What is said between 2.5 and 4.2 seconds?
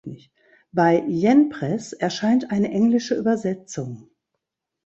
englische Übersetzung.